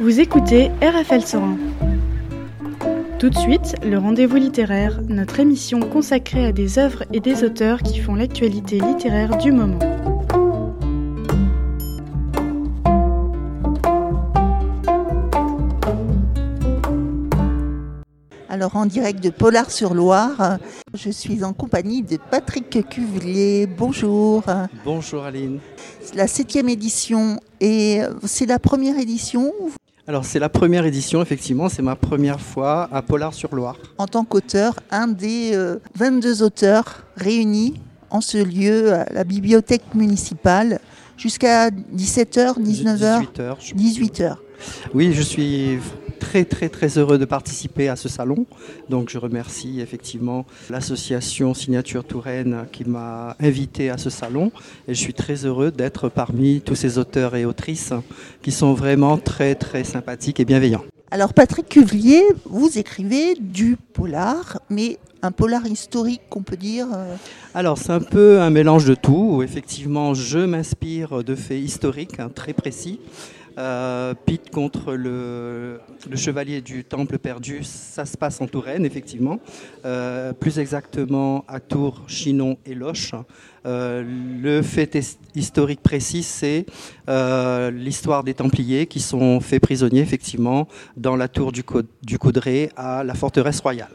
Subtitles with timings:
[0.00, 1.58] Vous écoutez RFL Sorin.
[3.18, 7.82] Tout de suite, le rendez-vous littéraire, notre émission consacrée à des œuvres et des auteurs
[7.82, 9.78] qui font l'actualité littéraire du moment.
[18.48, 20.56] Alors en direct de Polar-sur-Loire,
[20.94, 23.66] je suis en compagnie de Patrick Cuvelier.
[23.66, 24.44] Bonjour.
[24.82, 25.60] Bonjour Aline.
[26.14, 29.52] La septième édition et c'est la première édition
[30.06, 33.76] alors c'est la première édition, effectivement, c'est ma première fois à Polar-sur-Loire.
[33.98, 35.56] En tant qu'auteur, un des
[35.94, 37.74] 22 auteurs réunis
[38.10, 40.80] en ce lieu, à la bibliothèque municipale,
[41.16, 43.56] jusqu'à 17h, 19h 18h.
[43.76, 44.36] 18h.
[44.94, 45.78] Oui, je suis
[46.20, 48.46] très très très heureux de participer à ce salon.
[48.88, 54.52] Donc je remercie effectivement l'association Signature Touraine qui m'a invité à ce salon
[54.86, 57.92] et je suis très heureux d'être parmi tous ces auteurs et autrices
[58.42, 60.84] qui sont vraiment très très sympathiques et bienveillants.
[61.10, 67.14] Alors Patrick Cuvelier, vous écrivez du polar, mais un polar historique qu'on peut dire euh,
[67.54, 72.18] Alors c'est un peu un mélange de tout, où effectivement je m'inspire de faits historiques
[72.20, 73.00] hein, très précis.
[73.58, 75.80] Euh, Pete contre le,
[76.14, 79.38] chevalier du temple perdu, ça se passe en Touraine, effectivement.
[79.84, 83.12] Euh, plus exactement à Tours, Chinon et Loche.
[83.66, 84.02] Euh,
[84.40, 84.98] le fait
[85.34, 86.64] historique précis, c'est
[87.72, 91.62] l'histoire des Templiers qui sont faits prisonniers, effectivement, dans la tour du,
[92.02, 93.90] du Coudray à la forteresse royale.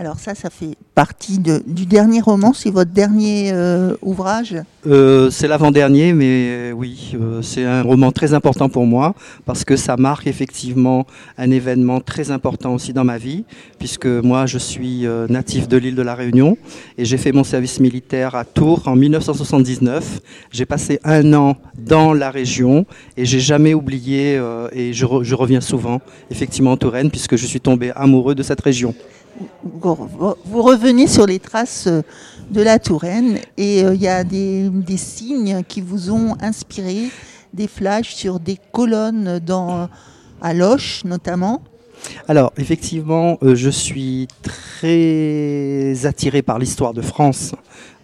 [0.00, 4.56] Alors ça, ça fait partie du dernier roman, c'est votre dernier euh, ouvrage?
[4.86, 9.76] Euh, C'est l'avant-dernier, mais oui, euh, c'est un roman très important pour moi parce que
[9.76, 13.44] ça marque effectivement un événement très important aussi dans ma vie,
[13.78, 16.56] puisque moi je suis natif de l'île de la Réunion
[16.96, 20.20] et j'ai fait mon service militaire à Tours en 1979.
[20.50, 22.86] J'ai passé un an dans la région
[23.18, 24.40] et j'ai jamais oublié,
[24.72, 28.62] et je, je reviens souvent effectivement en Touraine puisque je suis tombé amoureux de cette
[28.62, 28.94] région
[29.72, 31.88] vous revenez sur les traces
[32.50, 37.10] de la Touraine et il euh, y a des, signes qui vous ont inspiré,
[37.54, 39.40] des flashs sur des colonnes
[40.42, 41.62] à Loche notamment.
[42.28, 47.54] Alors effectivement, euh, je suis très attiré par l'histoire de France,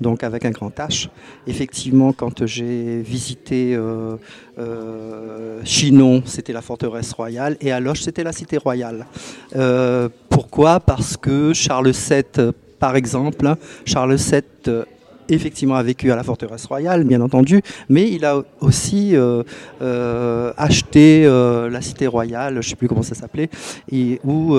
[0.00, 1.08] donc avec un grand H.
[1.46, 4.16] Effectivement, quand j'ai visité euh,
[4.58, 9.06] euh, Chinon, c'était la forteresse royale, et à Loche, c'était la cité royale.
[10.28, 10.80] Pourquoi?
[10.80, 14.84] Parce que Charles VII, par exemple, Charles VII
[15.28, 19.42] effectivement a vécu à la forteresse royale, bien entendu, mais il a aussi euh,
[19.82, 23.50] euh, acheté euh, la cité royale, je ne sais plus comment ça s'appelait,
[24.24, 24.56] où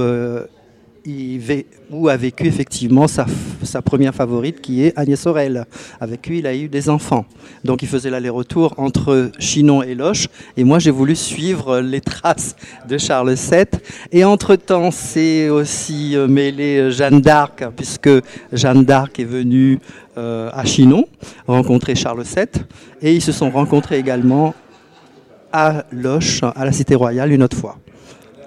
[1.90, 3.26] où a vécu effectivement sa,
[3.82, 5.66] première favorite qui est Agnès Sorel.
[6.00, 7.26] Avec lui, il a eu des enfants.
[7.64, 10.28] Donc il faisait l'aller-retour entre Chinon et Loche.
[10.58, 12.56] Et moi, j'ai voulu suivre les traces
[12.88, 13.66] de Charles VII.
[14.12, 18.10] Et entre-temps, c'est aussi mêlé Jeanne d'Arc, puisque
[18.52, 19.80] Jeanne d'Arc est venue
[20.18, 21.06] euh, à Chinon
[21.48, 22.64] rencontrer Charles VII.
[23.02, 24.56] Et ils se sont rencontrés également
[25.54, 27.78] à Loche, à la Cité Royale, une autre fois.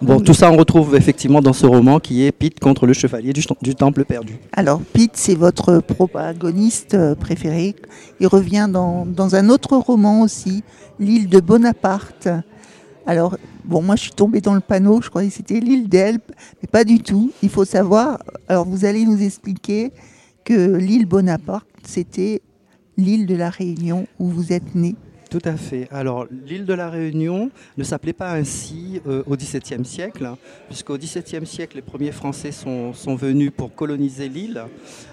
[0.02, 3.34] Bon, tout ça, on retrouve effectivement dans ce roman qui est Pete contre le chevalier
[3.34, 4.38] du, du Temple perdu.
[4.52, 7.76] Alors, Pete, c'est votre protagoniste préféré.
[8.18, 10.64] Il revient dans, dans un autre roman aussi,
[10.98, 12.28] L'île de Bonaparte.
[13.06, 16.22] Alors, bon, moi, je suis tombée dans le panneau, je croyais que c'était l'île d'Elbe,
[16.62, 17.30] mais pas du tout.
[17.42, 19.92] Il faut savoir, alors vous allez nous expliquer
[20.44, 22.40] que l'île Bonaparte, c'était
[22.96, 24.94] l'île de la Réunion où vous êtes né.
[25.30, 25.86] Tout à fait.
[25.92, 30.28] Alors, l'île de la Réunion ne s'appelait pas ainsi euh, au XVIIe siècle,
[30.66, 34.64] puisqu'au XVIIe siècle, les premiers Français sont, venus pour coloniser l'île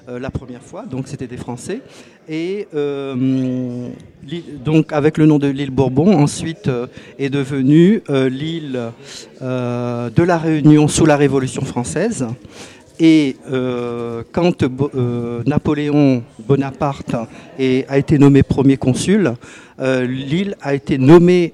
[0.10, 1.82] euh, la première fois, donc c'était des Français.
[2.28, 3.90] Et euh,
[4.66, 6.68] donc, avec le nom de l'île Bourbon, ensuite
[7.20, 8.92] est devenue l'île
[9.40, 12.26] de la Réunion sous la Révolution française.
[13.00, 19.34] Et euh, quand euh, Napoléon Bonaparte a été nommé premier consul,
[19.80, 21.54] euh, l'île a été nommée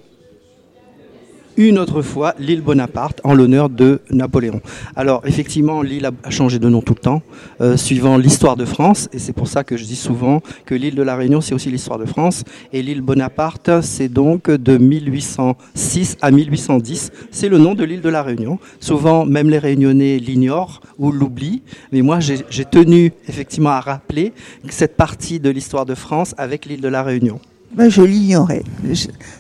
[1.57, 4.61] une autre fois l'île Bonaparte en l'honneur de Napoléon.
[4.95, 7.21] Alors effectivement, l'île a changé de nom tout le temps,
[7.61, 10.95] euh, suivant l'histoire de France, et c'est pour ça que je dis souvent que l'île
[10.95, 16.17] de la Réunion, c'est aussi l'histoire de France, et l'île Bonaparte, c'est donc de 1806
[16.21, 18.59] à 1810, c'est le nom de l'île de la Réunion.
[18.79, 24.33] Souvent, même les Réunionnais l'ignorent ou l'oublient, mais moi j'ai tenu effectivement à rappeler
[24.69, 27.39] cette partie de l'histoire de France avec l'île de la Réunion.
[27.75, 28.63] Ben, je l'ignorais.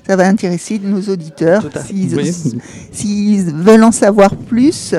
[0.07, 3.43] Ça va intéresser nos auditeurs s'ils oui.
[3.53, 4.95] veulent en savoir plus.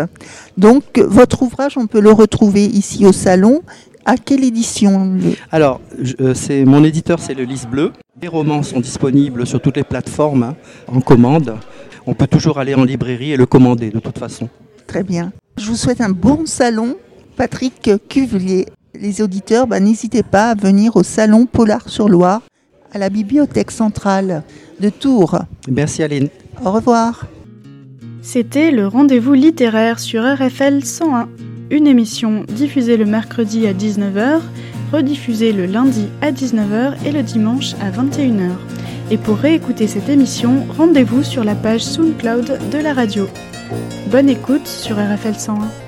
[0.56, 3.62] Donc, votre ouvrage, on peut le retrouver ici au salon
[4.04, 5.18] À quelle édition
[5.50, 5.80] Alors,
[6.34, 7.92] c'est mon éditeur, c'est le Lys Bleu.
[8.22, 10.56] Les romans sont disponibles sur toutes les plateformes hein,
[10.86, 11.56] en commande.
[12.06, 14.48] On peut toujours aller en librairie et le commander de toute façon.
[14.86, 15.32] Très bien.
[15.56, 16.96] Je vous souhaite un bon salon,
[17.36, 18.66] Patrick Cuvelier.
[18.94, 22.42] Les auditeurs, bah, n'hésitez pas à venir au salon Polar-sur-Loire
[22.94, 24.42] à la bibliothèque centrale
[24.80, 25.38] de Tours.
[25.68, 26.28] Merci Aline.
[26.64, 27.26] Au revoir.
[28.22, 31.28] C'était le rendez-vous littéraire sur RFL 101,
[31.70, 34.40] une émission diffusée le mercredi à 19h,
[34.92, 38.52] rediffusée le lundi à 19h et le dimanche à 21h.
[39.10, 43.26] Et pour réécouter cette émission, rendez-vous sur la page SoundCloud de la radio.
[44.10, 45.83] Bonne écoute sur RFL 101.